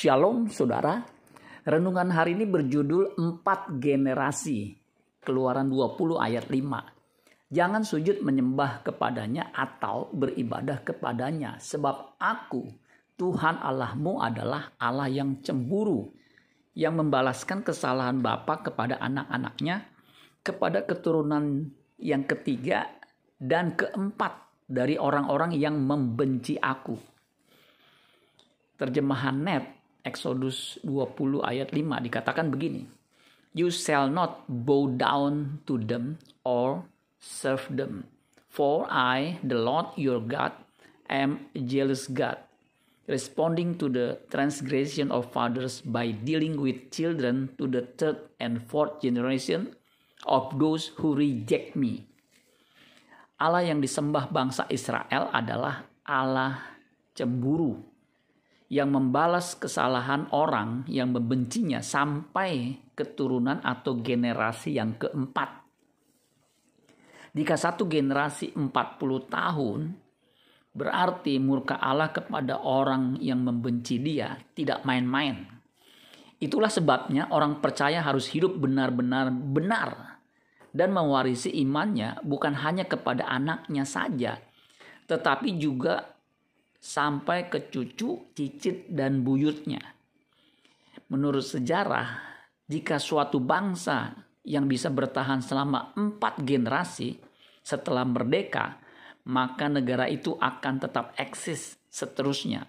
[0.00, 1.04] Shalom saudara.
[1.68, 4.72] Renungan hari ini berjudul Empat Generasi.
[5.20, 7.52] Keluaran 20 ayat 5.
[7.52, 11.60] Jangan sujud menyembah kepadanya atau beribadah kepadanya.
[11.60, 12.64] Sebab aku,
[13.20, 16.08] Tuhan Allahmu adalah Allah yang cemburu.
[16.72, 19.84] Yang membalaskan kesalahan bapa kepada anak-anaknya.
[20.40, 22.88] Kepada keturunan yang ketiga
[23.36, 26.96] dan keempat dari orang-orang yang membenci aku.
[28.80, 32.88] Terjemahan net Exodus 20 ayat 5 dikatakan begini.
[33.50, 36.86] You shall not bow down to them or
[37.18, 38.06] serve them.
[38.50, 40.54] For I, the Lord your God,
[41.10, 42.38] am a jealous God,
[43.10, 49.02] responding to the transgression of fathers by dealing with children to the third and fourth
[49.02, 49.74] generation
[50.26, 52.06] of those who reject me.
[53.42, 56.70] Allah yang disembah bangsa Israel adalah Allah
[57.18, 57.89] cemburu
[58.70, 65.66] yang membalas kesalahan orang yang membencinya sampai keturunan atau generasi yang keempat.
[67.34, 68.70] Jika satu generasi 40
[69.26, 69.80] tahun,
[70.70, 75.50] berarti murka Allah kepada orang yang membenci dia tidak main-main.
[76.38, 80.22] Itulah sebabnya orang percaya harus hidup benar-benar benar
[80.70, 84.38] dan mewarisi imannya bukan hanya kepada anaknya saja,
[85.10, 86.19] tetapi juga
[86.80, 89.84] sampai ke cucu, cicit, dan buyutnya.
[91.12, 92.16] Menurut sejarah,
[92.64, 94.16] jika suatu bangsa
[94.48, 97.20] yang bisa bertahan selama empat generasi
[97.60, 98.80] setelah merdeka,
[99.28, 102.64] maka negara itu akan tetap eksis seterusnya.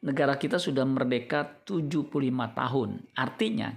[0.00, 2.08] Negara kita sudah merdeka 75
[2.56, 3.70] tahun, artinya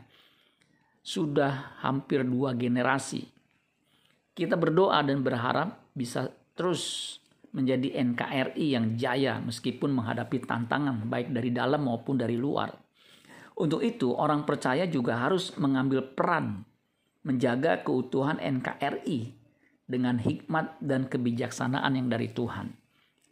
[1.03, 3.25] sudah hampir dua generasi.
[4.37, 7.17] Kita berdoa dan berharap bisa terus
[7.55, 12.69] menjadi NKRI yang jaya meskipun menghadapi tantangan baik dari dalam maupun dari luar.
[13.59, 16.63] Untuk itu, orang percaya juga harus mengambil peran
[17.27, 19.35] menjaga keutuhan NKRI
[19.89, 22.71] dengan hikmat dan kebijaksanaan yang dari Tuhan.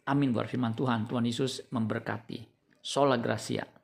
[0.08, 1.06] Amin buat firman Tuhan.
[1.06, 2.44] Tuhan Yesus memberkati.
[2.82, 3.77] Sola Gracia.